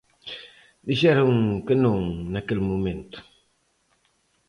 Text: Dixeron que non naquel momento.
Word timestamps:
Dixeron 0.87 1.31
que 1.65 1.75
non 1.83 1.99
naquel 2.33 2.59
momento. 2.71 3.17